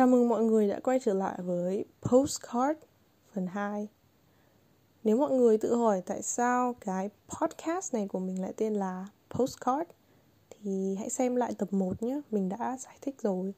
Chào 0.00 0.06
mừng 0.06 0.28
mọi 0.28 0.44
người 0.44 0.68
đã 0.68 0.80
quay 0.80 1.00
trở 1.00 1.14
lại 1.14 1.38
với 1.42 1.84
Postcard 2.02 2.78
phần 3.34 3.46
2 3.46 3.88
Nếu 5.04 5.16
mọi 5.16 5.30
người 5.30 5.58
tự 5.58 5.76
hỏi 5.76 6.02
tại 6.06 6.22
sao 6.22 6.74
cái 6.80 7.10
podcast 7.28 7.94
này 7.94 8.08
của 8.08 8.18
mình 8.18 8.42
lại 8.42 8.52
tên 8.56 8.74
là 8.74 9.06
Postcard 9.30 9.90
Thì 10.50 10.96
hãy 10.98 11.10
xem 11.10 11.36
lại 11.36 11.54
tập 11.58 11.72
1 11.72 12.02
nhé, 12.02 12.20
mình 12.30 12.48
đã 12.48 12.76
giải 12.80 12.98
thích 13.00 13.14
rồi. 13.22 13.54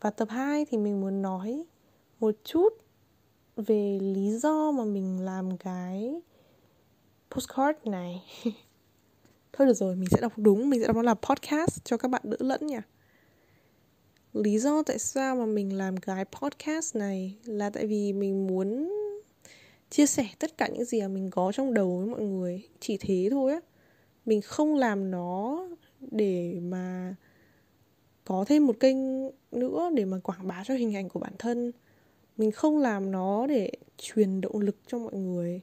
Và 0.00 0.10
tập 0.10 0.28
2 0.30 0.64
thì 0.64 0.78
mình 0.78 1.00
muốn 1.00 1.22
nói 1.22 1.64
một 2.20 2.34
chút 2.44 2.68
về 3.56 3.98
lý 4.02 4.30
do 4.30 4.70
mà 4.70 4.84
mình 4.84 5.24
làm 5.24 5.56
cái 5.56 6.20
postcard 7.30 7.78
này. 7.84 8.24
Thôi 9.52 9.66
được 9.66 9.74
rồi, 9.74 9.96
mình 9.96 10.08
sẽ 10.10 10.20
đọc 10.20 10.32
đúng, 10.36 10.70
mình 10.70 10.80
sẽ 10.80 10.86
đọc 10.86 10.96
nó 10.96 11.02
là 11.02 11.14
podcast 11.14 11.84
cho 11.84 11.96
các 11.96 12.10
bạn 12.10 12.22
đỡ 12.24 12.36
lẫn 12.40 12.66
nha 12.66 12.82
lý 14.32 14.58
do 14.58 14.82
tại 14.82 14.98
sao 14.98 15.36
mà 15.36 15.46
mình 15.46 15.78
làm 15.78 15.96
cái 15.96 16.24
podcast 16.24 16.96
này 16.96 17.34
là 17.44 17.70
tại 17.70 17.86
vì 17.86 18.12
mình 18.12 18.46
muốn 18.46 18.92
chia 19.90 20.06
sẻ 20.06 20.26
tất 20.38 20.58
cả 20.58 20.68
những 20.68 20.84
gì 20.84 21.00
mà 21.00 21.08
mình 21.08 21.30
có 21.30 21.52
trong 21.52 21.74
đầu 21.74 21.96
với 21.98 22.06
mọi 22.06 22.22
người. 22.22 22.62
Chỉ 22.80 22.98
thế 23.00 23.28
thôi 23.30 23.52
á. 23.52 23.60
Mình 24.26 24.40
không 24.40 24.74
làm 24.74 25.10
nó 25.10 25.66
để 26.00 26.60
mà 26.62 27.14
có 28.24 28.44
thêm 28.48 28.66
một 28.66 28.80
kênh 28.80 28.96
nữa 29.52 29.90
để 29.94 30.04
mà 30.04 30.18
quảng 30.18 30.48
bá 30.48 30.64
cho 30.66 30.74
hình 30.74 30.96
ảnh 30.96 31.08
của 31.08 31.20
bản 31.20 31.32
thân. 31.38 31.72
Mình 32.36 32.50
không 32.50 32.78
làm 32.78 33.10
nó 33.10 33.46
để 33.46 33.72
truyền 33.98 34.40
động 34.40 34.60
lực 34.60 34.76
cho 34.86 34.98
mọi 34.98 35.14
người, 35.14 35.60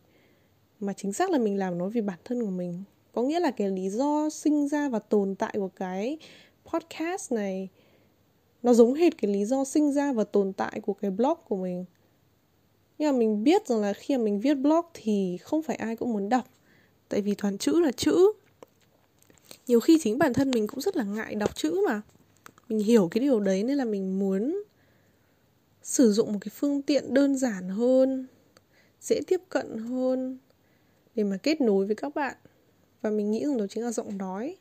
mà 0.79 0.93
chính 0.93 1.13
xác 1.13 1.29
là 1.29 1.37
mình 1.37 1.57
làm 1.57 1.77
nó 1.77 1.89
vì 1.89 2.01
bản 2.01 2.19
thân 2.25 2.41
của 2.41 2.49
mình. 2.49 2.83
Có 3.13 3.21
nghĩa 3.21 3.39
là 3.39 3.51
cái 3.51 3.69
lý 3.69 3.89
do 3.89 4.29
sinh 4.29 4.67
ra 4.67 4.89
và 4.89 4.99
tồn 4.99 5.35
tại 5.35 5.53
của 5.53 5.67
cái 5.67 6.17
podcast 6.65 7.31
này 7.31 7.69
nó 8.63 8.73
giống 8.73 8.93
hệt 8.93 9.17
cái 9.17 9.31
lý 9.31 9.45
do 9.45 9.63
sinh 9.63 9.91
ra 9.91 10.13
và 10.13 10.23
tồn 10.23 10.53
tại 10.53 10.79
của 10.81 10.93
cái 10.93 11.11
blog 11.11 11.37
của 11.47 11.55
mình. 11.55 11.85
Nhưng 12.97 13.11
mà 13.11 13.17
mình 13.17 13.43
biết 13.43 13.67
rằng 13.67 13.81
là 13.81 13.93
khi 13.93 14.17
mà 14.17 14.23
mình 14.23 14.39
viết 14.39 14.53
blog 14.53 14.85
thì 14.93 15.37
không 15.37 15.63
phải 15.63 15.75
ai 15.75 15.95
cũng 15.95 16.13
muốn 16.13 16.29
đọc. 16.29 16.45
Tại 17.09 17.21
vì 17.21 17.35
toàn 17.35 17.57
chữ 17.57 17.79
là 17.79 17.91
chữ. 17.91 18.31
Nhiều 19.67 19.79
khi 19.79 19.99
chính 20.01 20.17
bản 20.17 20.33
thân 20.33 20.51
mình 20.51 20.67
cũng 20.67 20.81
rất 20.81 20.97
là 20.97 21.03
ngại 21.03 21.35
đọc 21.35 21.55
chữ 21.55 21.81
mà. 21.87 22.01
Mình 22.69 22.79
hiểu 22.79 23.07
cái 23.11 23.21
điều 23.21 23.39
đấy 23.39 23.63
nên 23.63 23.77
là 23.77 23.85
mình 23.85 24.19
muốn 24.19 24.63
sử 25.83 26.11
dụng 26.11 26.33
một 26.33 26.39
cái 26.41 26.51
phương 26.55 26.81
tiện 26.81 27.13
đơn 27.13 27.35
giản 27.35 27.69
hơn, 27.69 28.27
dễ 29.01 29.21
tiếp 29.27 29.41
cận 29.49 29.77
hơn 29.77 30.37
để 31.15 31.23
mà 31.23 31.37
kết 31.43 31.61
nối 31.61 31.85
với 31.85 31.95
các 31.95 32.15
bạn. 32.15 32.35
Và 33.01 33.09
mình 33.09 33.31
nghĩ 33.31 33.45
rằng 33.45 33.57
đó 33.57 33.65
chính 33.69 33.83
là 33.83 33.91
giọng 33.91 34.17
nói 34.17 34.57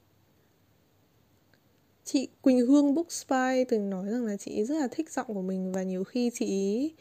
chị 2.07 2.29
Quỳnh 2.43 2.67
Hương 2.67 2.95
Book 2.95 3.13
Spy 3.13 3.65
từng 3.69 3.91
nói 3.91 4.11
rằng 4.11 4.25
là 4.27 4.37
chị 4.37 4.65
rất 4.65 4.75
là 4.75 4.89
thích 4.91 5.11
giọng 5.11 5.27
của 5.27 5.43
mình 5.43 5.73
và 5.73 5.83
nhiều 5.83 6.05
khi 6.05 6.31
chị 6.35 6.93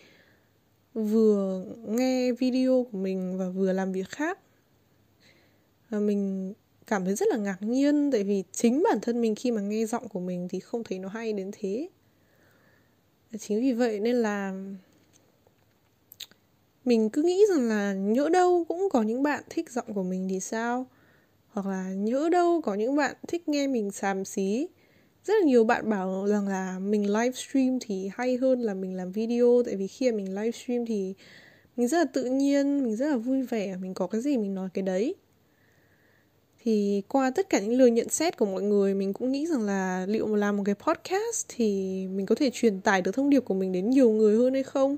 vừa 0.94 1.66
nghe 1.88 2.32
video 2.32 2.88
của 2.92 2.98
mình 2.98 3.38
và 3.38 3.50
vừa 3.50 3.74
làm 3.74 3.92
việc 3.92 4.10
khác. 4.10 4.40
Và 5.90 6.00
mình 6.00 6.54
cảm 6.88 7.06
thấy 7.06 7.16
rất 7.16 7.28
là 7.30 7.38
ngạc 7.38 7.58
nhiên 7.62 8.12
tại 8.12 8.24
vì 8.24 8.44
chính 8.52 8.84
bản 8.90 9.00
thân 9.02 9.22
mình 9.22 9.36
khi 9.36 9.52
mà 9.52 9.62
nghe 9.62 9.86
giọng 9.86 10.10
của 10.10 10.20
mình 10.20 10.48
thì 10.48 10.60
không 10.60 10.84
thấy 10.84 11.00
nó 11.00 11.10
hay 11.10 11.34
đến 11.34 11.52
thế. 11.60 11.90
Chính 13.40 13.62
vì 13.62 13.74
vậy 13.74 14.00
nên 14.00 14.16
là 14.16 14.54
mình 16.86 17.10
cứ 17.10 17.24
nghĩ 17.24 17.42
rằng 17.50 17.70
là 17.70 17.94
nhỡ 17.94 18.30
đâu 18.30 18.66
cũng 18.68 18.90
có 18.92 19.02
những 19.02 19.24
bạn 19.24 19.44
thích 19.50 19.72
giọng 19.72 19.94
của 19.94 20.04
mình 20.04 20.28
thì 20.30 20.40
sao? 20.40 20.88
Hoặc 21.48 21.66
là 21.66 21.90
nhỡ 21.90 22.30
đâu 22.30 22.62
có 22.62 22.74
những 22.74 22.96
bạn 22.96 23.16
thích 23.28 23.50
nghe 23.50 23.68
mình 23.68 23.92
xàm 23.92 24.26
xí 24.26 24.68
rất 25.26 25.34
là 25.40 25.46
nhiều 25.46 25.64
bạn 25.64 25.90
bảo 25.90 26.28
rằng 26.28 26.48
là 26.48 26.80
mình 26.80 27.14
livestream 27.14 27.78
thì 27.82 28.10
hay 28.14 28.38
hơn 28.38 28.62
là 28.62 28.74
mình 28.74 28.96
làm 28.96 29.12
video. 29.12 29.64
Tại 29.66 29.76
vì 29.76 29.88
khi 29.88 30.12
mà 30.12 30.18
mình 30.18 30.36
livestream 30.36 30.86
thì 30.86 31.14
mình 31.76 31.88
rất 31.88 31.98
là 31.98 32.06
tự 32.14 32.24
nhiên, 32.24 32.84
mình 32.84 32.96
rất 32.96 33.08
là 33.08 33.18
vui 33.18 33.44
vẻ, 33.44 33.78
mình 33.82 33.94
có 33.94 34.08
cái 34.08 34.22
gì 34.22 34.38
mình 34.38 34.56
nói 34.56 34.70
cái 34.74 34.82
đấy. 34.82 35.16
Thì 36.64 37.02
qua 37.08 37.32
tất 37.36 37.50
cả 37.50 37.60
những 37.60 37.78
lời 37.80 37.92
nhận 37.92 38.10
xét 38.10 38.38
của 38.38 38.46
mọi 38.46 38.62
người, 38.62 38.94
mình 38.94 39.14
cũng 39.14 39.32
nghĩ 39.32 39.48
rằng 39.48 39.62
là 39.62 40.06
liệu 40.10 40.28
mà 40.28 40.38
làm 40.38 40.58
một 40.58 40.64
cái 40.66 40.76
podcast 40.76 41.46
thì 41.50 41.68
mình 42.08 42.26
có 42.26 42.36
thể 42.36 42.50
truyền 42.54 42.82
tải 42.82 43.02
được 43.02 43.12
thông 43.12 43.30
điệp 43.30 43.40
của 43.40 43.54
mình 43.54 43.72
đến 43.72 43.90
nhiều 43.90 44.10
người 44.10 44.38
hơn 44.38 44.54
hay 44.54 44.64
không? 44.64 44.98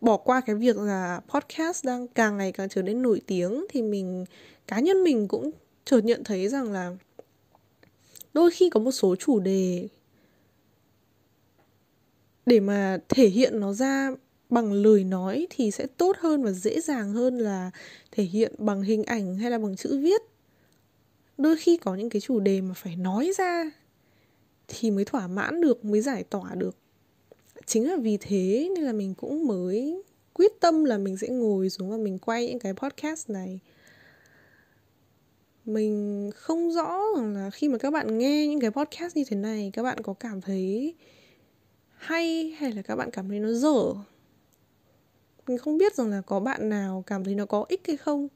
Bỏ 0.00 0.16
qua 0.16 0.40
cái 0.40 0.56
việc 0.56 0.76
là 0.76 1.20
podcast 1.28 1.84
đang 1.84 2.08
càng 2.08 2.36
ngày 2.38 2.52
càng 2.52 2.68
trở 2.68 2.82
nên 2.82 3.02
nổi 3.02 3.20
tiếng 3.26 3.66
thì 3.68 3.82
mình, 3.82 4.24
cá 4.66 4.80
nhân 4.80 5.04
mình 5.04 5.28
cũng 5.28 5.50
chợt 5.84 6.00
nhận 6.04 6.24
thấy 6.24 6.48
rằng 6.48 6.72
là 6.72 6.96
đôi 8.34 8.50
khi 8.50 8.70
có 8.70 8.80
một 8.80 8.92
số 8.92 9.16
chủ 9.16 9.40
đề 9.40 9.88
để 12.46 12.60
mà 12.60 12.98
thể 13.08 13.28
hiện 13.28 13.60
nó 13.60 13.72
ra 13.72 14.10
bằng 14.50 14.72
lời 14.72 15.04
nói 15.04 15.46
thì 15.50 15.70
sẽ 15.70 15.86
tốt 15.96 16.16
hơn 16.18 16.42
và 16.42 16.52
dễ 16.52 16.80
dàng 16.80 17.12
hơn 17.12 17.38
là 17.38 17.70
thể 18.10 18.24
hiện 18.24 18.54
bằng 18.58 18.82
hình 18.82 19.04
ảnh 19.04 19.38
hay 19.38 19.50
là 19.50 19.58
bằng 19.58 19.76
chữ 19.76 19.98
viết. 19.98 20.22
Đôi 21.38 21.56
khi 21.56 21.76
có 21.76 21.94
những 21.94 22.10
cái 22.10 22.20
chủ 22.20 22.40
đề 22.40 22.60
mà 22.60 22.74
phải 22.74 22.96
nói 22.96 23.32
ra 23.38 23.70
thì 24.68 24.90
mới 24.90 25.04
thỏa 25.04 25.26
mãn 25.26 25.60
được, 25.60 25.84
mới 25.84 26.00
giải 26.00 26.24
tỏa 26.24 26.54
được. 26.54 26.76
Chính 27.66 27.88
là 27.88 27.96
vì 27.96 28.16
thế 28.16 28.70
nên 28.74 28.84
là 28.84 28.92
mình 28.92 29.14
cũng 29.14 29.46
mới 29.46 30.02
quyết 30.32 30.52
tâm 30.60 30.84
là 30.84 30.98
mình 30.98 31.16
sẽ 31.16 31.28
ngồi 31.28 31.70
xuống 31.70 31.90
và 31.90 31.96
mình 31.96 32.18
quay 32.18 32.48
những 32.48 32.58
cái 32.58 32.74
podcast 32.74 33.30
này 33.30 33.60
mình 35.64 36.30
không 36.34 36.72
rõ 36.72 37.00
rằng 37.16 37.34
là 37.34 37.50
khi 37.50 37.68
mà 37.68 37.78
các 37.78 37.90
bạn 37.90 38.18
nghe 38.18 38.46
những 38.46 38.60
cái 38.60 38.70
podcast 38.70 39.16
như 39.16 39.24
thế 39.28 39.36
này, 39.36 39.70
các 39.72 39.82
bạn 39.82 40.02
có 40.02 40.14
cảm 40.14 40.40
thấy 40.40 40.94
hay 41.96 42.50
hay 42.58 42.72
là 42.72 42.82
các 42.82 42.96
bạn 42.96 43.10
cảm 43.10 43.28
thấy 43.28 43.40
nó 43.40 43.52
dở? 43.52 43.94
Mình 45.46 45.58
không 45.58 45.78
biết 45.78 45.94
rằng 45.94 46.10
là 46.10 46.20
có 46.20 46.40
bạn 46.40 46.68
nào 46.68 47.04
cảm 47.06 47.24
thấy 47.24 47.34
nó 47.34 47.46
có 47.46 47.64
ích 47.68 47.80
hay 47.86 47.96
không. 47.96 48.28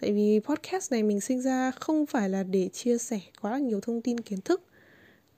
Tại 0.00 0.12
vì 0.12 0.40
podcast 0.44 0.92
này 0.92 1.02
mình 1.02 1.20
sinh 1.20 1.42
ra 1.42 1.70
không 1.70 2.06
phải 2.06 2.28
là 2.28 2.42
để 2.42 2.68
chia 2.68 2.98
sẻ 2.98 3.20
quá 3.42 3.50
là 3.50 3.58
nhiều 3.58 3.80
thông 3.80 4.02
tin 4.02 4.20
kiến 4.20 4.40
thức. 4.40 4.62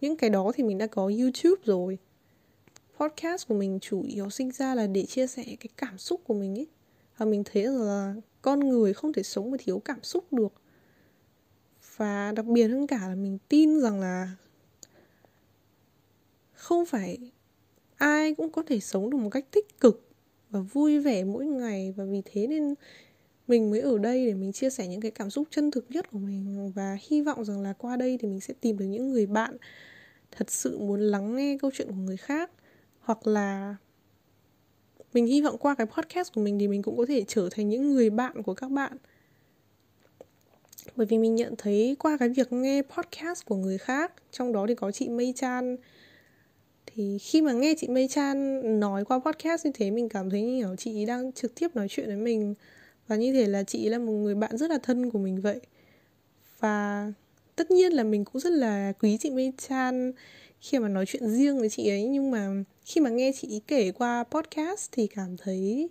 Những 0.00 0.16
cái 0.16 0.30
đó 0.30 0.52
thì 0.54 0.64
mình 0.64 0.78
đã 0.78 0.86
có 0.86 1.02
youtube 1.18 1.62
rồi. 1.64 1.98
Podcast 3.00 3.48
của 3.48 3.54
mình 3.54 3.78
chủ 3.80 4.02
yếu 4.02 4.30
sinh 4.30 4.50
ra 4.50 4.74
là 4.74 4.86
để 4.86 5.06
chia 5.06 5.26
sẻ 5.26 5.44
cái 5.44 5.68
cảm 5.76 5.98
xúc 5.98 6.20
của 6.24 6.34
mình 6.34 6.58
ấy. 6.58 6.66
Và 7.16 7.26
mình 7.26 7.42
thấy 7.44 7.64
là 7.64 8.14
con 8.42 8.68
người 8.68 8.92
không 8.92 9.12
thể 9.12 9.22
sống 9.22 9.50
mà 9.50 9.56
thiếu 9.60 9.82
cảm 9.84 10.02
xúc 10.02 10.32
được 10.32 10.52
và 11.98 12.32
đặc 12.32 12.46
biệt 12.46 12.68
hơn 12.68 12.86
cả 12.86 13.08
là 13.08 13.14
mình 13.14 13.38
tin 13.48 13.80
rằng 13.80 14.00
là 14.00 14.30
không 16.52 16.86
phải 16.86 17.18
ai 17.96 18.34
cũng 18.34 18.50
có 18.52 18.62
thể 18.66 18.80
sống 18.80 19.10
được 19.10 19.18
một 19.18 19.30
cách 19.30 19.46
tích 19.50 19.80
cực 19.80 20.08
và 20.50 20.60
vui 20.60 20.98
vẻ 20.98 21.24
mỗi 21.24 21.46
ngày. 21.46 21.94
Và 21.96 22.04
vì 22.04 22.22
thế 22.24 22.46
nên 22.46 22.74
mình 23.48 23.70
mới 23.70 23.80
ở 23.80 23.98
đây 23.98 24.26
để 24.26 24.34
mình 24.34 24.52
chia 24.52 24.70
sẻ 24.70 24.86
những 24.86 25.00
cái 25.00 25.10
cảm 25.10 25.30
xúc 25.30 25.48
chân 25.50 25.70
thực 25.70 25.90
nhất 25.90 26.10
của 26.10 26.18
mình. 26.18 26.72
Và 26.74 26.96
hy 27.08 27.22
vọng 27.22 27.44
rằng 27.44 27.60
là 27.62 27.72
qua 27.72 27.96
đây 27.96 28.18
thì 28.20 28.28
mình 28.28 28.40
sẽ 28.40 28.54
tìm 28.60 28.78
được 28.78 28.86
những 28.86 29.10
người 29.10 29.26
bạn 29.26 29.56
thật 30.30 30.50
sự 30.50 30.78
muốn 30.78 31.00
lắng 31.00 31.36
nghe 31.36 31.58
câu 31.60 31.70
chuyện 31.74 31.88
của 31.88 32.02
người 32.02 32.16
khác. 32.16 32.50
Hoặc 33.00 33.26
là 33.26 33.76
mình 35.12 35.26
hy 35.26 35.42
vọng 35.42 35.58
qua 35.58 35.74
cái 35.74 35.86
podcast 35.86 36.34
của 36.34 36.40
mình 36.40 36.58
thì 36.58 36.68
mình 36.68 36.82
cũng 36.82 36.96
có 36.96 37.06
thể 37.06 37.24
trở 37.28 37.48
thành 37.50 37.68
những 37.68 37.90
người 37.90 38.10
bạn 38.10 38.42
của 38.42 38.54
các 38.54 38.70
bạn 38.70 38.96
bởi 40.96 41.06
vì 41.06 41.18
mình 41.18 41.34
nhận 41.34 41.54
thấy 41.58 41.96
qua 41.98 42.16
cái 42.16 42.28
việc 42.28 42.52
nghe 42.52 42.82
podcast 42.82 43.44
của 43.44 43.56
người 43.56 43.78
khác, 43.78 44.12
trong 44.30 44.52
đó 44.52 44.66
thì 44.68 44.74
có 44.74 44.90
chị 44.90 45.08
Mây 45.08 45.32
Chan. 45.36 45.76
Thì 46.86 47.18
khi 47.18 47.42
mà 47.42 47.52
nghe 47.52 47.74
chị 47.78 47.88
Mây 47.88 48.08
Chan 48.08 48.60
nói 48.80 49.04
qua 49.04 49.18
podcast 49.18 49.66
như 49.66 49.72
thế, 49.74 49.90
mình 49.90 50.08
cảm 50.08 50.30
thấy 50.30 50.42
như 50.42 50.62
kiểu 50.62 50.76
chị 50.76 51.04
đang 51.04 51.32
trực 51.32 51.54
tiếp 51.54 51.76
nói 51.76 51.86
chuyện 51.90 52.06
với 52.06 52.16
mình. 52.16 52.54
Và 53.06 53.16
như 53.16 53.32
thế 53.32 53.46
là 53.46 53.62
chị 53.62 53.88
là 53.88 53.98
một 53.98 54.12
người 54.12 54.34
bạn 54.34 54.56
rất 54.56 54.70
là 54.70 54.78
thân 54.82 55.10
của 55.10 55.18
mình 55.18 55.40
vậy. 55.40 55.60
Và 56.60 57.12
tất 57.56 57.70
nhiên 57.70 57.92
là 57.92 58.04
mình 58.04 58.24
cũng 58.24 58.40
rất 58.40 58.52
là 58.52 58.92
quý 59.00 59.18
chị 59.20 59.30
Mây 59.30 59.52
Chan 59.68 60.12
khi 60.60 60.78
mà 60.78 60.88
nói 60.88 61.04
chuyện 61.06 61.30
riêng 61.30 61.58
với 61.58 61.68
chị 61.68 61.88
ấy. 61.88 62.04
Nhưng 62.04 62.30
mà 62.30 62.48
khi 62.84 63.00
mà 63.00 63.10
nghe 63.10 63.32
chị 63.40 63.60
kể 63.66 63.92
qua 63.92 64.24
podcast 64.24 64.88
thì 64.92 65.06
cảm 65.06 65.36
thấy 65.36 65.88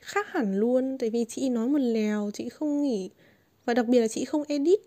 khác 0.00 0.26
hẳn 0.28 0.60
luôn. 0.60 0.98
Tại 0.98 1.10
vì 1.10 1.24
chị 1.28 1.48
nói 1.48 1.68
một 1.68 1.78
lèo, 1.78 2.30
chị 2.34 2.48
không 2.48 2.82
nghĩ 2.82 3.10
và 3.68 3.74
đặc 3.74 3.86
biệt 3.86 4.00
là 4.00 4.08
chị 4.08 4.24
không 4.24 4.42
edit. 4.48 4.80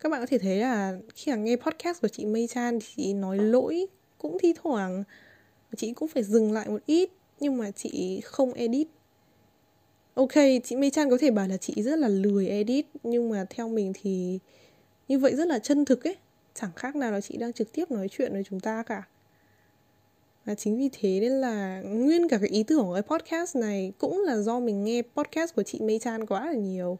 Các 0.00 0.08
bạn 0.08 0.20
có 0.20 0.26
thể 0.26 0.38
thấy 0.38 0.56
là 0.56 0.98
khi 1.14 1.32
mà 1.32 1.38
nghe 1.38 1.56
podcast 1.56 2.02
của 2.02 2.08
chị 2.08 2.24
Mây 2.26 2.46
Chan 2.46 2.78
thì 2.80 2.86
chị 2.96 3.14
nói 3.14 3.38
lỗi 3.38 3.86
cũng 4.18 4.38
thi 4.40 4.52
thoảng. 4.62 5.04
Chị 5.76 5.92
cũng 5.92 6.08
phải 6.08 6.22
dừng 6.22 6.52
lại 6.52 6.68
một 6.68 6.78
ít, 6.86 7.10
nhưng 7.40 7.56
mà 7.56 7.70
chị 7.70 8.20
không 8.24 8.52
edit. 8.52 8.88
Ok, 10.14 10.32
chị 10.64 10.76
Mây 10.76 10.90
Chan 10.90 11.10
có 11.10 11.18
thể 11.20 11.30
bảo 11.30 11.48
là 11.48 11.56
chị 11.56 11.82
rất 11.82 11.98
là 11.98 12.08
lười 12.08 12.48
edit, 12.48 12.86
nhưng 13.02 13.30
mà 13.30 13.44
theo 13.50 13.68
mình 13.68 13.92
thì 14.02 14.38
như 15.08 15.18
vậy 15.18 15.36
rất 15.36 15.48
là 15.48 15.58
chân 15.58 15.84
thực 15.84 16.04
ấy. 16.04 16.16
Chẳng 16.54 16.70
khác 16.76 16.96
nào 16.96 17.12
là 17.12 17.20
chị 17.20 17.36
đang 17.36 17.52
trực 17.52 17.72
tiếp 17.72 17.90
nói 17.90 18.08
chuyện 18.10 18.32
với 18.32 18.44
chúng 18.44 18.60
ta 18.60 18.82
cả 18.82 19.02
và 20.44 20.54
chính 20.54 20.78
vì 20.78 20.88
thế 20.92 21.20
nên 21.20 21.32
là 21.32 21.80
nguyên 21.80 22.28
cả 22.28 22.38
cái 22.38 22.48
ý 22.48 22.62
tưởng 22.62 22.84
của 22.84 22.94
cái 22.94 23.02
podcast 23.02 23.56
này 23.56 23.92
cũng 23.98 24.22
là 24.26 24.36
do 24.36 24.60
mình 24.60 24.84
nghe 24.84 25.02
podcast 25.16 25.54
của 25.54 25.62
chị 25.62 25.80
Mây 25.80 25.98
Chan 25.98 26.26
quá 26.26 26.46
là 26.46 26.52
nhiều. 26.52 26.98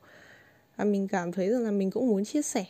Và 0.77 0.85
mình 0.85 1.09
cảm 1.09 1.33
thấy 1.33 1.51
rằng 1.51 1.65
là 1.65 1.71
mình 1.71 1.91
cũng 1.91 2.09
muốn 2.09 2.25
chia 2.25 2.43
sẻ. 2.43 2.65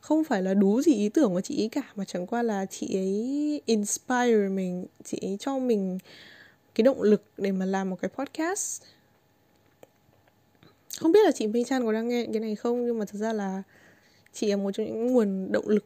Không 0.00 0.24
phải 0.24 0.42
là 0.42 0.54
đú 0.54 0.82
gì 0.82 0.94
ý 0.94 1.08
tưởng 1.08 1.34
của 1.34 1.40
chị 1.40 1.62
ấy 1.62 1.68
cả, 1.68 1.92
mà 1.94 2.04
chẳng 2.04 2.26
qua 2.26 2.42
là 2.42 2.66
chị 2.66 2.98
ấy 2.98 3.62
inspire 3.66 4.48
mình, 4.48 4.86
chị 5.04 5.18
ấy 5.22 5.36
cho 5.40 5.58
mình 5.58 5.98
cái 6.74 6.82
động 6.82 7.02
lực 7.02 7.22
để 7.38 7.52
mà 7.52 7.64
làm 7.64 7.90
một 7.90 7.96
cái 8.00 8.08
podcast. 8.08 8.82
Không 10.98 11.12
biết 11.12 11.20
là 11.24 11.32
chị 11.32 11.46
Mây 11.46 11.64
Chan 11.64 11.84
có 11.84 11.92
đang 11.92 12.08
nghe 12.08 12.26
cái 12.32 12.40
này 12.40 12.56
không, 12.56 12.86
nhưng 12.86 12.98
mà 12.98 13.04
thật 13.04 13.18
ra 13.18 13.32
là 13.32 13.62
chị 14.32 14.46
là 14.46 14.56
một 14.56 14.70
trong 14.74 14.86
những 14.86 15.06
nguồn 15.06 15.52
động 15.52 15.68
lực 15.68 15.84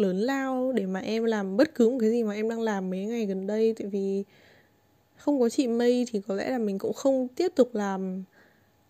lớn 0.00 0.16
lao 0.16 0.72
để 0.72 0.86
mà 0.86 1.00
em 1.00 1.24
làm 1.24 1.56
bất 1.56 1.74
cứ 1.74 1.88
một 1.88 1.98
cái 2.00 2.10
gì 2.10 2.22
mà 2.22 2.34
em 2.34 2.48
đang 2.48 2.60
làm 2.60 2.90
mấy 2.90 3.04
ngày 3.04 3.26
gần 3.26 3.46
đây 3.46 3.74
tại 3.78 3.86
vì 3.86 4.24
không 5.16 5.40
có 5.40 5.48
chị 5.48 5.66
Mây 5.66 6.06
thì 6.10 6.20
có 6.28 6.34
lẽ 6.34 6.50
là 6.50 6.58
mình 6.58 6.78
cũng 6.78 6.92
không 6.92 7.28
tiếp 7.28 7.52
tục 7.54 7.74
làm 7.74 8.22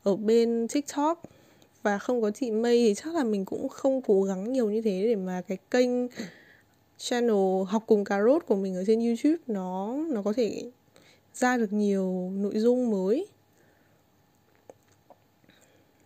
ở 0.03 0.17
bên 0.17 0.67
TikTok 0.69 1.23
và 1.83 1.99
không 1.99 2.23
có 2.23 2.31
chị 2.31 2.51
Mây 2.51 2.89
thì 2.89 2.95
chắc 2.95 3.15
là 3.15 3.25
mình 3.25 3.45
cũng 3.45 3.69
không 3.69 4.03
cố 4.03 4.23
gắng 4.23 4.53
nhiều 4.53 4.71
như 4.71 4.83
thế 4.83 5.03
để 5.07 5.17
mà 5.17 5.43
cái 5.49 5.59
kênh 5.71 5.89
channel 6.99 7.65
học 7.69 7.85
cùng 7.87 8.05
cà 8.05 8.23
rốt 8.23 8.47
của 8.47 8.57
mình 8.57 8.77
ở 8.77 8.85
trên 8.87 9.01
YouTube 9.01 9.37
nó 9.47 9.97
nó 10.11 10.23
có 10.23 10.33
thể 10.33 10.71
ra 11.35 11.57
được 11.57 11.73
nhiều 11.73 12.31
nội 12.35 12.59
dung 12.59 12.91
mới. 12.91 13.27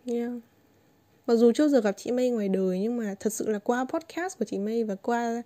Yeah. 0.06 0.30
Mặc 1.30 1.36
dù 1.36 1.52
chưa 1.52 1.68
giờ 1.68 1.80
gặp 1.80 1.94
chị 1.96 2.10
Mây 2.10 2.30
ngoài 2.30 2.48
đời, 2.48 2.78
nhưng 2.78 2.96
mà 2.96 3.14
thật 3.20 3.32
sự 3.32 3.48
là 3.48 3.58
qua 3.58 3.84
podcast 3.84 4.38
của 4.38 4.44
chị 4.44 4.58
Mây 4.58 4.84
và 4.84 4.94
qua 4.94 5.42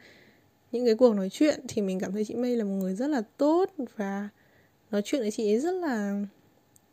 những 0.73 0.85
cái 0.85 0.95
cuộc 0.95 1.15
nói 1.15 1.29
chuyện 1.31 1.61
thì 1.69 1.83
mình 1.83 2.01
cảm 2.01 2.13
thấy 2.13 2.25
chị 2.25 2.35
Mây 2.35 2.57
là 2.57 2.65
một 2.65 2.71
người 2.71 2.95
rất 2.95 3.07
là 3.07 3.23
tốt 3.37 3.71
và 3.97 4.29
nói 4.91 5.03
chuyện 5.05 5.21
với 5.21 5.31
chị 5.31 5.53
ấy 5.53 5.61
rất 5.61 5.71
là 5.71 6.25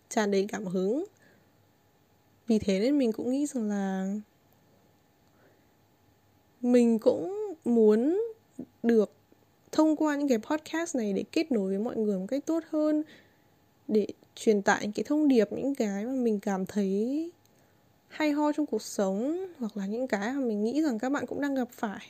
tràn 0.10 0.32
đầy 0.32 0.46
cảm 0.50 0.66
hứng. 0.66 1.06
Vì 2.48 2.60
thế 2.60 2.80
nên 2.80 2.98
mình 2.98 3.12
cũng 3.12 3.32
nghĩ 3.32 3.46
rằng 3.46 3.70
là 3.70 4.14
mình 6.62 7.00
cũng 7.00 7.54
muốn 7.66 8.22
được 8.84 9.12
thông 9.72 9.96
qua 9.96 10.16
những 10.16 10.28
cái 10.28 10.38
podcast 10.38 10.96
này 10.96 11.14
để 11.14 11.24
kết 11.32 11.52
nối 11.52 11.70
với 11.70 11.80
mọi 11.80 11.96
người 11.96 12.20
một 12.20 12.26
cách 12.28 12.46
tốt 12.46 12.64
hơn, 12.70 13.04
để 13.88 14.08
truyền 14.36 14.62
tải 14.62 14.80
những 14.82 14.92
cái 14.92 15.04
thông 15.04 15.28
điệp, 15.28 15.52
những 15.52 15.76
cái 15.76 16.06
mà 16.06 16.12
mình 16.12 16.40
cảm 16.40 16.66
thấy 16.66 17.32
hay 18.12 18.32
ho 18.32 18.52
trong 18.52 18.66
cuộc 18.66 18.82
sống, 18.82 19.46
hoặc 19.60 19.78
là 19.78 19.86
những 19.86 20.08
cái 20.08 20.34
mà 20.34 20.40
mình 20.40 20.64
nghĩ 20.64 20.82
rằng 20.82 21.00
các 21.00 21.12
bạn 21.12 21.26
cũng 21.26 21.42
đang 21.42 21.56
gặp 21.56 21.68
phải. 21.72 22.08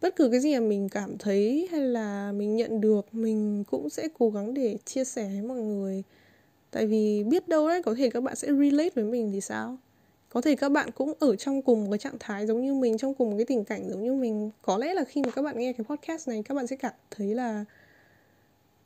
Bất 0.00 0.16
cứ 0.16 0.28
cái 0.30 0.40
gì 0.40 0.54
mà 0.54 0.60
mình 0.60 0.88
cảm 0.88 1.18
thấy 1.18 1.68
hay 1.70 1.80
là 1.80 2.32
mình 2.32 2.56
nhận 2.56 2.80
được, 2.80 3.14
mình 3.14 3.64
cũng 3.70 3.90
sẽ 3.90 4.08
cố 4.18 4.30
gắng 4.30 4.54
để 4.54 4.78
chia 4.84 5.04
sẻ 5.04 5.28
với 5.28 5.42
mọi 5.42 5.60
người. 5.60 6.02
Tại 6.70 6.86
vì 6.86 7.24
biết 7.24 7.48
đâu 7.48 7.68
đấy, 7.68 7.82
có 7.82 7.94
thể 7.98 8.10
các 8.10 8.22
bạn 8.22 8.36
sẽ 8.36 8.48
relate 8.48 8.90
với 8.94 9.04
mình 9.04 9.32
thì 9.32 9.40
sao? 9.40 9.76
Có 10.28 10.40
thể 10.40 10.56
các 10.56 10.68
bạn 10.68 10.90
cũng 10.90 11.12
ở 11.20 11.36
trong 11.36 11.62
cùng 11.62 11.84
một 11.84 11.90
cái 11.90 11.98
trạng 11.98 12.18
thái 12.20 12.46
giống 12.46 12.62
như 12.62 12.74
mình, 12.74 12.98
trong 12.98 13.14
cùng 13.14 13.30
một 13.30 13.36
cái 13.36 13.46
tình 13.46 13.64
cảnh 13.64 13.90
giống 13.90 14.02
như 14.02 14.14
mình. 14.14 14.50
Có 14.62 14.78
lẽ 14.78 14.94
là 14.94 15.04
khi 15.04 15.22
mà 15.22 15.30
các 15.30 15.42
bạn 15.42 15.58
nghe 15.58 15.72
cái 15.72 15.84
podcast 15.84 16.28
này, 16.28 16.42
các 16.42 16.54
bạn 16.54 16.66
sẽ 16.66 16.76
cảm 16.76 16.92
thấy 17.10 17.34
là 17.34 17.64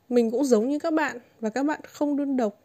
mình 0.09 0.31
cũng 0.31 0.45
giống 0.45 0.69
như 0.69 0.79
các 0.79 0.93
bạn 0.93 1.17
và 1.39 1.49
các 1.49 1.63
bạn 1.63 1.79
không 1.83 2.17
đơn 2.17 2.37
độc 2.37 2.59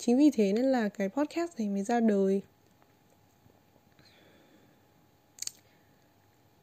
chính 0.00 0.18
vì 0.18 0.30
thế 0.30 0.52
nên 0.52 0.64
là 0.64 0.88
cái 0.88 1.08
podcast 1.08 1.58
này 1.58 1.68
mới 1.68 1.82
ra 1.82 2.00
đời. 2.00 2.42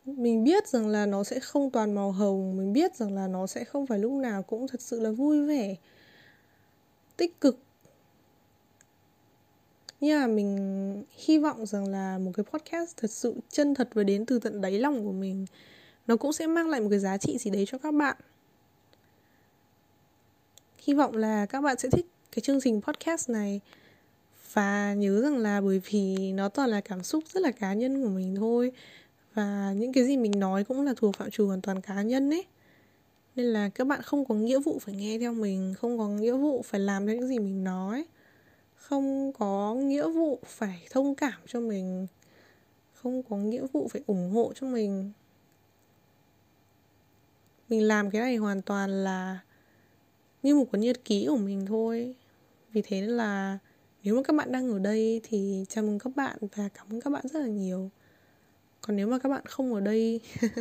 Mình 0.05 0.43
biết 0.43 0.67
rằng 0.67 0.87
là 0.87 1.05
nó 1.05 1.23
sẽ 1.23 1.39
không 1.39 1.71
toàn 1.71 1.95
màu 1.95 2.11
hồng, 2.11 2.57
mình 2.57 2.73
biết 2.73 2.95
rằng 2.95 3.15
là 3.15 3.27
nó 3.27 3.47
sẽ 3.47 3.63
không 3.63 3.87
phải 3.87 3.99
lúc 3.99 4.11
nào 4.11 4.43
cũng 4.43 4.67
thật 4.67 4.81
sự 4.81 4.99
là 4.99 5.11
vui 5.11 5.45
vẻ, 5.45 5.75
tích 7.17 7.41
cực. 7.41 7.59
Nhưng 10.01 10.19
mà 10.19 10.27
mình 10.27 11.03
hy 11.09 11.37
vọng 11.37 11.65
rằng 11.65 11.87
là 11.87 12.17
một 12.17 12.31
cái 12.33 12.43
podcast 12.43 12.97
thật 12.97 13.11
sự 13.11 13.35
chân 13.49 13.75
thật 13.75 13.89
và 13.93 14.03
đến 14.03 14.25
từ 14.25 14.39
tận 14.39 14.61
đáy 14.61 14.79
lòng 14.79 15.05
của 15.05 15.11
mình, 15.11 15.45
nó 16.07 16.17
cũng 16.17 16.33
sẽ 16.33 16.47
mang 16.47 16.69
lại 16.69 16.81
một 16.81 16.87
cái 16.89 16.99
giá 16.99 17.17
trị 17.17 17.37
gì 17.37 17.51
đấy 17.51 17.65
cho 17.67 17.77
các 17.77 17.93
bạn. 17.93 18.17
Hy 20.77 20.93
vọng 20.93 21.15
là 21.15 21.45
các 21.45 21.61
bạn 21.61 21.77
sẽ 21.79 21.89
thích 21.89 22.05
cái 22.31 22.41
chương 22.41 22.59
trình 22.61 22.81
podcast 22.81 23.29
này. 23.29 23.61
Và 24.53 24.93
nhớ 24.93 25.21
rằng 25.21 25.37
là 25.37 25.61
bởi 25.61 25.81
vì 25.91 26.31
nó 26.31 26.49
toàn 26.49 26.69
là 26.69 26.81
cảm 26.81 27.03
xúc 27.03 27.23
rất 27.33 27.43
là 27.43 27.51
cá 27.51 27.73
nhân 27.73 28.03
của 28.03 28.09
mình 28.09 28.35
thôi. 28.35 28.71
Và 29.33 29.73
những 29.77 29.93
cái 29.93 30.05
gì 30.05 30.17
mình 30.17 30.39
nói 30.39 30.63
cũng 30.63 30.81
là 30.81 30.93
thuộc 30.97 31.15
phạm 31.15 31.31
trù 31.31 31.47
hoàn 31.47 31.61
toàn 31.61 31.81
cá 31.81 32.01
nhân 32.01 32.29
ấy. 32.29 32.45
Nên 33.35 33.45
là 33.45 33.69
các 33.69 33.87
bạn 33.87 34.01
không 34.01 34.25
có 34.25 34.35
nghĩa 34.35 34.59
vụ 34.59 34.79
phải 34.79 34.95
nghe 34.95 35.19
theo 35.19 35.33
mình, 35.33 35.73
không 35.77 35.97
có 35.97 36.07
nghĩa 36.07 36.33
vụ 36.33 36.61
phải 36.61 36.79
làm 36.79 37.07
theo 37.07 37.15
những 37.15 37.27
gì 37.27 37.39
mình 37.39 37.63
nói, 37.63 38.05
không 38.75 39.33
có 39.33 39.75
nghĩa 39.75 40.07
vụ 40.07 40.39
phải 40.45 40.87
thông 40.89 41.15
cảm 41.15 41.41
cho 41.47 41.59
mình, 41.59 42.07
không 42.93 43.23
có 43.23 43.35
nghĩa 43.35 43.65
vụ 43.73 43.87
phải 43.87 44.01
ủng 44.07 44.31
hộ 44.31 44.53
cho 44.55 44.67
mình. 44.67 45.11
Mình 47.69 47.87
làm 47.87 48.11
cái 48.11 48.21
này 48.21 48.35
hoàn 48.35 48.61
toàn 48.61 49.03
là 49.03 49.39
như 50.47 50.55
một 50.55 50.65
cuốn 50.71 50.81
nhật 50.81 51.05
ký 51.05 51.27
của 51.29 51.37
mình 51.37 51.65
thôi. 51.65 52.15
Vì 52.73 52.81
thế 52.81 53.01
nên 53.01 53.09
là 53.09 53.57
nếu 54.03 54.15
mà 54.15 54.21
các 54.23 54.35
bạn 54.35 54.51
đang 54.51 54.71
ở 54.71 54.79
đây 54.79 55.21
thì 55.23 55.65
chào 55.69 55.83
mừng 55.83 55.99
các 55.99 56.15
bạn 56.15 56.37
và 56.41 56.69
cảm 56.73 56.87
ơn 56.89 57.01
các 57.01 57.09
bạn 57.09 57.27
rất 57.27 57.39
là 57.39 57.47
nhiều. 57.47 57.89
Còn 58.81 58.95
nếu 58.95 59.07
mà 59.07 59.19
các 59.19 59.29
bạn 59.29 59.45
không 59.45 59.73
ở 59.73 59.79
đây, 59.79 60.21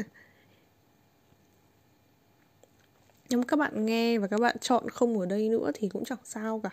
nếu 3.31 3.39
mà 3.39 3.45
các 3.49 3.57
bạn 3.57 3.87
nghe 3.87 4.19
và 4.19 4.27
các 4.27 4.41
bạn 4.41 4.57
chọn 4.61 4.89
không 4.89 5.19
ở 5.19 5.27
đây 5.27 5.49
nữa 5.49 5.71
thì 5.75 5.89
cũng 5.89 6.05
chẳng 6.05 6.19
sao 6.25 6.61
cả. 6.61 6.71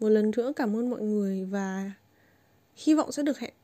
Một 0.00 0.08
lần 0.08 0.30
nữa 0.36 0.52
cảm 0.56 0.76
ơn 0.76 0.90
mọi 0.90 1.02
người 1.02 1.44
và 1.44 1.92
hy 2.76 2.94
vọng 2.94 3.12
sẽ 3.12 3.22
được 3.22 3.38
hẹn, 3.38 3.54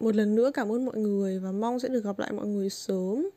một 0.00 0.14
lần 0.16 0.34
nữa 0.34 0.50
cảm 0.54 0.72
ơn 0.72 0.86
mọi 0.86 0.96
người 0.96 1.38
và 1.38 1.52
mong 1.52 1.80
sẽ 1.80 1.88
được 1.88 2.04
gặp 2.04 2.18
lại 2.18 2.32
mọi 2.32 2.46
người 2.46 2.70
sớm 2.70 3.30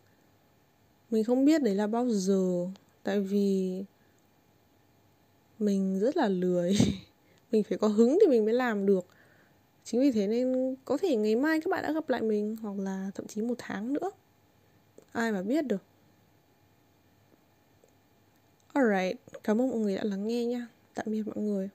mình 1.14 1.24
không 1.24 1.46
biết 1.46 1.62
đấy 1.62 1.76
là 1.76 1.88
bao 1.88 2.10
giờ, 2.10 2.68
tại 3.04 3.20
vì 3.20 3.84
mình 5.60 6.00
rất 6.00 6.18
là 6.18 6.28
lười. 6.28 6.78
Mình 7.52 7.64
phải 7.64 7.78
có 7.78 7.88
hứng 7.88 8.18
thì 8.22 8.28
mình 8.28 8.46
mới 8.46 8.54
làm 8.54 8.86
được. 8.86 9.06
Chính 9.84 10.02
vì 10.02 10.12
thế 10.12 10.28
nên 10.28 10.76
có 10.86 10.98
thể 10.98 11.16
ngày 11.16 11.36
mai 11.36 11.62
các 11.62 11.70
bạn 11.72 11.84
đã 11.84 11.92
gặp 11.92 12.10
lại 12.10 12.22
mình, 12.22 12.58
hoặc 12.62 12.80
là 12.80 13.12
thậm 13.16 13.28
chí 13.28 13.42
một 13.42 13.56
tháng 13.58 13.94
nữa. 13.94 14.12
Ai 15.12 15.32
mà 15.32 15.42
biết 15.42 15.66
được. 15.66 15.84
Alright, 18.74 19.18
cảm 19.44 19.62
ơn 19.62 19.70
mọi 19.70 19.80
người 19.80 19.96
đã 19.96 20.04
lắng 20.04 20.28
nghe 20.28 20.46
nha. 20.46 20.68
Tạm 20.94 21.06
biệt 21.10 21.24
mọi 21.28 21.38
người. 21.38 21.70